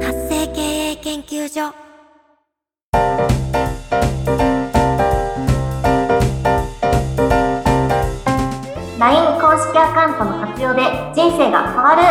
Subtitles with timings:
[0.00, 1.72] 活性経営研究所。
[8.98, 10.82] ライン公式アカウントの活用で
[11.14, 12.02] 人生が変わる。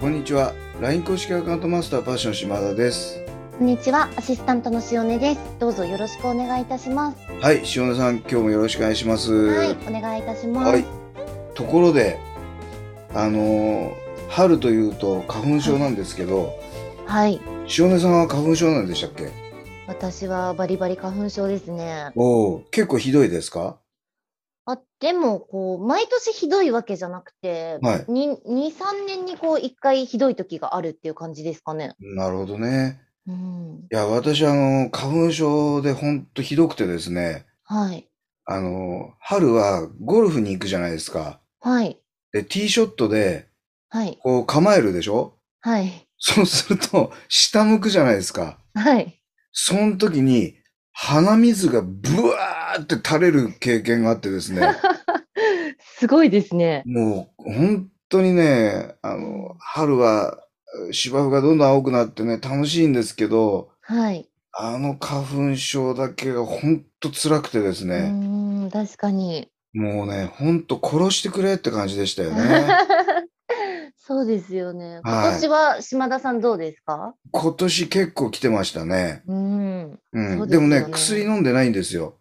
[0.00, 0.52] こんにちは。
[0.80, 3.35] LINE 公式アカウントマスターパッション島田です。
[3.58, 5.40] こんにちは、アシスタントの塩根です。
[5.58, 7.18] どうぞよろしくお願いいたします。
[7.40, 10.70] はい塩根さん今日もよろしくお願いしますはい、お願いいたします。
[10.72, 10.84] はい
[11.54, 12.18] ところで
[13.14, 16.52] あのー春というと花粉症なんですけど、
[17.06, 17.40] はい、
[17.78, 19.30] 塩根さんは花粉症なんでしたっけ？
[19.86, 22.10] 私はバリバリ花粉症ですね。
[22.16, 23.78] おお結構ひどいですか？
[24.68, 31.94] あ、でも、こう、毎年ひどいわけじゃなくて、はいに2、3年にこう、1回ひどい時があるっていう感じですかね。
[32.00, 33.86] なるほどねうん。
[33.90, 38.08] いや私あの花粉症でほんとひどくてですねはい。
[38.44, 42.00] あの春はゴルフに行くじゃないですかはい。
[42.32, 43.48] でティーショットで
[43.88, 44.18] はい。
[44.22, 45.34] こう構えるでしょ？
[45.60, 46.06] はい。
[46.18, 49.20] そうすると下向くじゃないですかはい。
[49.52, 50.54] その時に
[50.92, 54.62] 鼻水がブワーって垂れる経験があってですね、
[55.98, 56.82] すごいですね。
[56.86, 60.38] もう本当にね、あの、春は
[60.92, 64.28] 芝生がどんどん青くなってね、楽しいんですけど、はい。
[64.58, 69.48] あの花粉症だけが本当辛くてですうね、ーん、確かに。
[69.74, 72.66] もうね、本当殺してくれって感じでしたよね。
[73.98, 74.94] そうですよね。
[74.96, 77.14] はい今年は島田さんどうですか？
[77.32, 79.22] 今年結構来てましたね。
[79.26, 79.92] うん。
[79.92, 80.00] う。
[80.12, 82.14] そうんですでもねよね、薬飲んでないんですよ。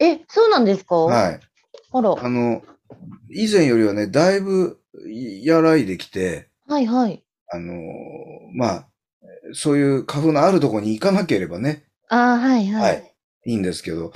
[0.00, 0.94] え、そうなんですか？
[0.96, 1.40] はい。
[1.92, 2.14] あら。
[2.18, 2.62] あの、
[3.30, 4.78] 以前よりはね、だいぶ
[5.48, 7.24] 和らいできて、はいはい。
[7.52, 7.76] あのー
[8.54, 8.88] まあ、
[9.52, 12.94] そういう花粉のあるところに行かなければね、ああ、はいはい。
[12.94, 13.08] はい
[13.44, 14.12] いいんですけど、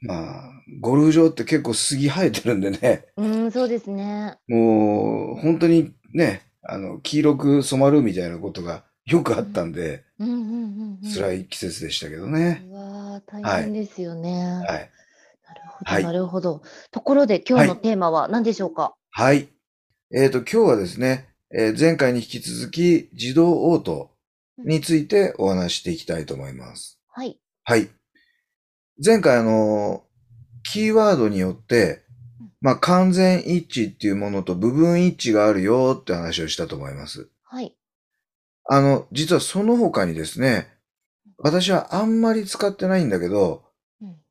[0.00, 4.38] まあ、ゴルフ場って結構杉生えてるんでね、うーん、そうですね。
[4.48, 11.12] もう、本当にね、あの、黄色く染まるみたいなことがよくあったんで、うんうんうんうん。
[11.14, 12.64] 辛い季節でしたけどね。
[12.70, 14.30] うわー大変ですよね。
[14.32, 14.66] はい。
[14.66, 16.62] なるほど、はいなるほど。
[16.90, 18.94] ところで今日のはいテーマは何でしょうか？
[19.10, 19.48] はい。
[20.14, 24.10] えっと、今日はですね、えー前回に引き続き、自動応答
[24.58, 27.00] についてお話ししていきたいと思います。
[27.08, 27.38] はい。
[27.64, 27.88] はい。
[29.04, 30.04] 前回あの、
[30.62, 32.04] キーワードによって
[32.40, 37.28] うん、まあ、完全一致っていうものと部分一致があるよって話をしたと思います。
[37.44, 37.74] はい。
[38.68, 40.68] あの、実はその他にですね、
[41.38, 43.64] 私はあんまり使ってないんだけど、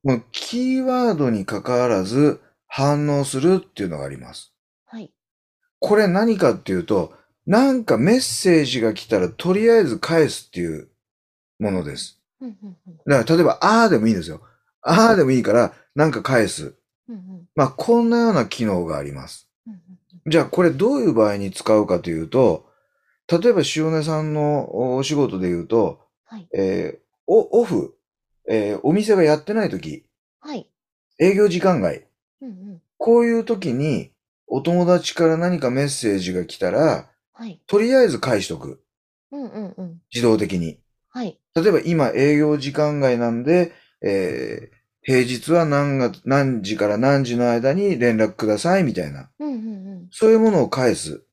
[0.05, 4.53] うんキーワードに関わらず反応するっていうのがあります。
[5.81, 5.89] はい。
[5.89, 7.13] これ何かっていうと、
[7.45, 10.89] なんかメッセージが来たらとりあえず返すっていう
[11.59, 12.19] ものです。
[13.07, 14.41] だから例えば、あーでもいいんですよ。
[14.81, 16.75] あーでもいいから、なんか返す。
[17.55, 19.49] まあ、こんなような機能があります。
[20.27, 22.69] じゃあ、これどういう場合に使うかというと、
[23.27, 26.47] 例えば、塩根さんのお仕事で言うと、はい。
[26.53, 26.99] えー
[27.31, 27.95] おオフ、
[28.47, 30.05] えーお店がやってない時、
[30.39, 30.67] はい。
[31.19, 32.05] 営業時間外、
[32.41, 34.11] うんうんこういう時に、
[34.49, 37.61] お友達から何かメッセージが来たら、はい。
[37.67, 38.81] とりあえず返しとく。
[39.31, 40.01] うんうんうん。
[40.13, 40.79] 自動的に。
[41.09, 41.39] はい。
[41.55, 43.71] 例えば今営業時間外なんで、
[44.01, 49.31] えー平日は何月、何時から何時の間に連絡くださいみたいな。
[49.39, 50.07] うんうんうん。
[50.11, 51.23] そういうものを返す。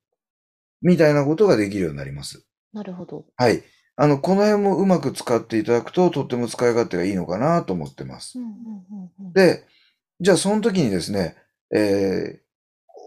[0.83, 2.47] みたいなことができるようになります。
[2.73, 3.27] なるほど。
[3.37, 3.65] はい。
[3.97, 8.43] あの、この辺もうまく使っていただくと、とっても使い勝手がいいのかなと思ってますう。
[8.43, 8.53] んうん
[8.91, 9.33] うんうん。
[9.33, 9.65] で、
[10.21, 11.37] じゃあその時にですね、
[11.75, 12.46] えー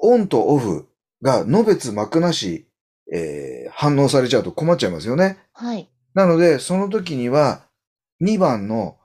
[0.02, 0.88] オンとオフ
[1.22, 2.68] がのべつ幕なし、
[3.14, 5.38] えー反応されちゃうと困っちゃいますよね。
[5.54, 5.90] はい。
[6.14, 7.62] なので、その時には、
[8.22, 8.98] 2番の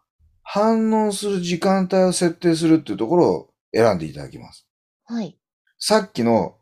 [0.42, 4.66] 反応する時間帯を設定するっていうところを選んでいただきます。
[5.04, 5.38] はい。
[5.78, 6.56] さっきの、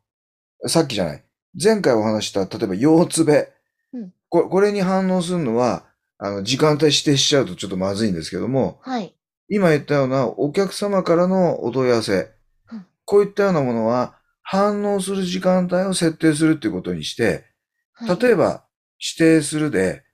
[0.66, 1.24] さっきじゃない。
[1.62, 3.52] 前回お話した、例えば、腰つべ。
[3.94, 5.84] うんここれに反応するのは、
[6.16, 9.14] あの、時間帯指定しちゃうとちょっとまずいんですけども、はい。
[9.48, 12.30] 今言ったようなお客様からのお問い合わせ
[12.72, 17.44] うん、こういったようなものは、反応する時間帯を設定するっていうことにして、
[17.92, 18.18] はい。
[18.20, 18.64] 例えば、
[18.98, 20.04] 指定するで、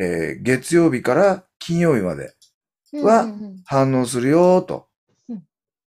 [0.00, 2.32] えー月曜日から金曜日まで
[3.02, 3.26] は
[3.64, 4.86] 反応するよと
[5.28, 5.42] うん。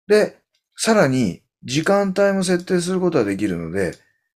[0.07, 0.37] で、
[0.75, 3.93] さらに時間帯も設定することができるので、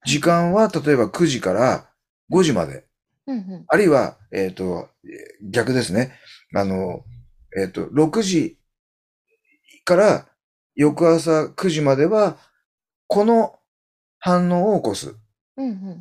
[0.06, 1.90] 時間は例えば9時から
[2.32, 2.86] 5時まで、
[3.28, 4.88] うんうんあるいは、えっ、ー
[5.50, 6.14] 逆ですね。
[6.56, 7.04] あの、
[7.58, 8.58] えっ、と、6時
[9.86, 10.26] から
[10.76, 12.38] 翌朝9時までは、
[13.14, 13.60] この
[14.20, 15.16] 反応を起こす。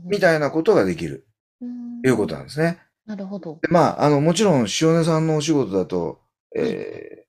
[0.06, 1.26] みたいなことができる、
[1.60, 2.78] うんということなんですね。
[3.06, 3.58] なるほど。
[3.60, 6.20] でまあ、あの、もちろん、塩根さんのお仕事だと、
[6.56, 7.22] えー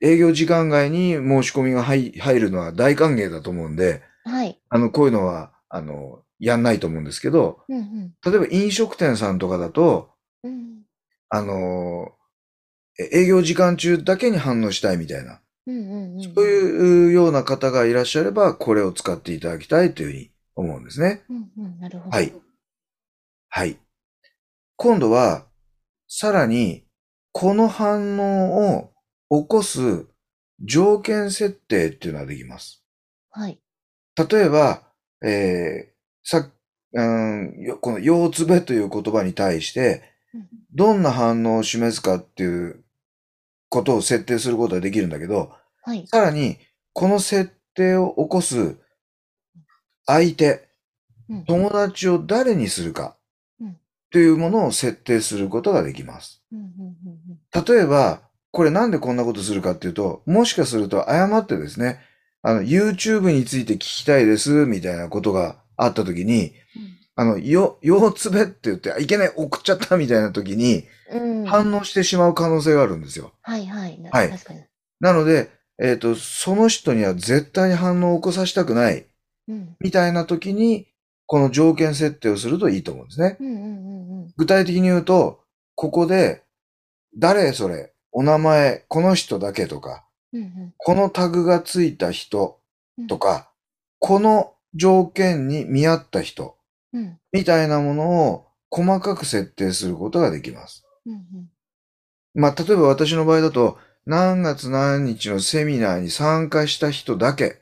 [0.00, 4.56] 営業時間外に申し込みが入入るのは大歓迎だと思うんで、はい。
[4.68, 8.14] あの、こういうのは、あの、やんないと思うんですけど、うんうん。
[8.24, 10.10] 例えば飲食店さんとかだと、
[10.44, 10.82] うん。
[11.30, 12.12] あの、
[12.96, 15.40] え営業時間中だけに反応したいみたいな。
[16.34, 21.22] そういうような方がいらっしゃれば、これを使っていただきたいというふうに思うんですね。
[21.28, 21.80] うんうん。
[21.80, 22.16] なるほど。
[22.16, 22.32] はい。
[23.48, 23.78] はい。
[24.76, 25.46] 今度は、
[26.08, 26.84] さらに、
[27.32, 30.06] この反応を起こす
[30.60, 32.82] 条件設定っていうのができます。
[33.30, 33.60] はい。
[34.16, 34.82] 例えば、
[35.22, 36.50] えー、さ、
[36.92, 40.02] うん、よこの腰つべという言葉に対して
[40.34, 42.84] うん、どんな反応を示すかっていう
[43.68, 45.52] ことを設定することができるんだけど、
[45.88, 46.06] はい。
[46.06, 46.58] さらに、
[46.92, 48.76] この設定を起こす
[50.06, 50.68] 相手、
[51.30, 53.14] うん友達を誰にするか
[53.60, 53.76] うん
[54.10, 56.42] というものを設定することができます。
[56.52, 58.20] うんうんうん例えば、
[58.50, 62.00] これなんでこんなことするかっていうと、もしかすると誤ってですね、
[62.42, 66.52] あの、YouTube について聞きたいです、みたいなことがあった時に、
[67.16, 71.40] あの、よ、腰つべって言って、あいけない、送っちゃったみたいな時に、うん。
[71.40, 71.46] うん。
[71.46, 73.32] 反応してしまう可能性があるんですよ。
[73.42, 73.98] はいはい。
[74.00, 74.60] なはい確かに。
[75.00, 79.06] なので、えっ、と、その人には絶対に反応を起こさせたくない、
[79.46, 79.76] うん。
[79.80, 80.88] みたいな時に、
[81.26, 83.36] この条件設定をするといいと思うんですね。
[83.40, 84.34] うんうんうんうん。
[84.36, 85.40] 具体的に言うと、
[85.74, 86.42] ここで、
[87.16, 92.60] 誰それ、お名前、この人だけとか、うんうんこのタグがついた人
[93.08, 93.50] とか、
[93.98, 96.56] この条件に見合った人、
[96.92, 100.84] うんみたいなものを細かく設定することができます。
[101.06, 101.50] うんうん
[102.34, 103.78] まあ、例えば私の場合だと、
[104.08, 107.58] 何月何日のセミナーに参加した人だけ、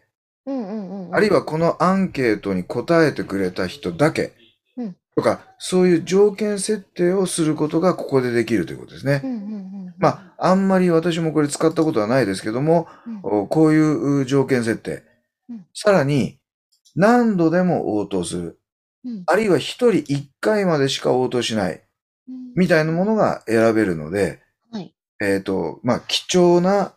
[0.47, 1.15] うんうんうんうん。
[1.15, 4.33] あるいはこのアンケートに答えてくれた人だけ
[4.77, 9.23] うん、とか、そういう条件設定をすることがここでできるということですね。
[9.25, 9.43] うんうんう
[9.89, 9.95] ん。
[9.99, 15.03] まあ、あんまり私もこれ使ったことはないですけども、うんおこういう条件設定
[15.51, 15.67] うん。
[15.75, 16.39] さらに、
[16.95, 18.61] 何度でも応答する。
[19.05, 21.83] うんあるいは一人一回までしか応答しない。
[22.29, 24.41] うんみたいなものが選べるので、はい。
[25.21, 26.95] えっ、と、まあ、貴重な、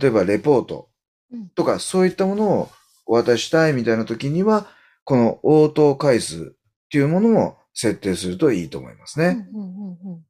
[0.00, 0.88] 例えばレポート
[1.32, 2.70] うんとか、そういったものを
[3.06, 4.66] お渡ししたいみたいな時には、
[5.04, 9.48] この応答回数っていうものも設定するといいと思いますね。
[9.52, 10.24] うんうんうんうん。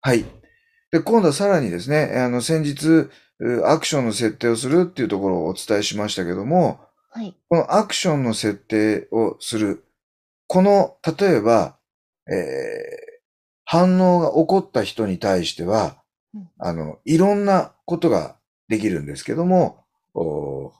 [0.00, 0.24] はい。
[0.90, 3.10] で、今度はさらにですね、あの、先日、
[3.42, 7.34] うアクションの設定をするっていうところをお伝えしましたけども、はい。
[7.48, 9.84] このアクションの設定をする。
[10.46, 11.76] この、例えば、
[12.28, 13.10] えー
[13.72, 15.94] 反応が起こった人に対してはうん、
[16.58, 18.36] あの、いろんなことが
[18.68, 19.84] できるんですけども、
[20.14, 20.72] お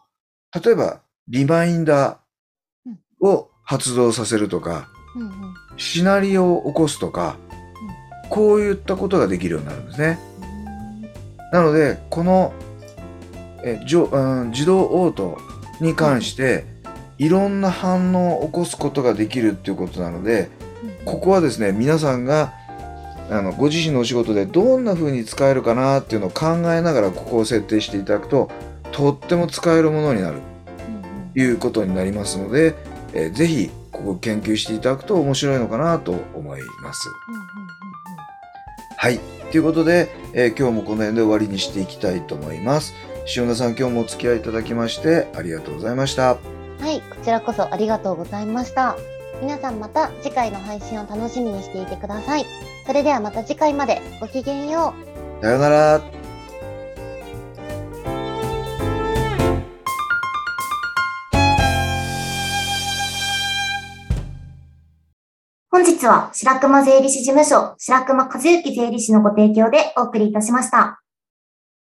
[0.65, 5.31] 例えば、リマインダーを発動させるとか、うんうん。
[5.77, 7.37] シナリオを起こすとか、
[8.29, 10.19] こういったことができるようになるんですね。
[11.53, 12.53] なので、この、
[13.65, 15.37] えじょうん、自動応答
[15.81, 16.65] に関して、
[17.19, 20.49] いろんな反応を起こすことができるっていうことなので、
[21.05, 22.55] ここはですね、皆さんが、
[23.31, 28.51] あの、ご自身のお仕事でどんな風に使えるかなっていうのを考えながらここを設定していただくと、
[28.93, 30.39] とっても使えるものになる
[31.35, 32.75] ということになりますので、
[33.13, 37.09] えーぜひ、ここを研究していただくと面白いのかなと思います。
[38.97, 39.21] はい。
[39.51, 42.95] ということで、えー今日もこの辺で終わりにしていきたいと思います。
[43.37, 46.33] 塩田さん、今日もお付き合いいただきましてありがとうございました。
[46.33, 47.01] うんはい。
[47.03, 48.97] こちらこそありがとうございました。
[49.43, 52.47] 皆さんまた次回の配信を楽しみにしていてください。
[52.91, 54.93] それではまた次回までごきげんよ
[55.41, 55.45] う。
[55.45, 56.01] さようなら。
[65.71, 71.01] 本日は白熊税理士事務所白熊和幸税理士のご提供でお送りいたしました。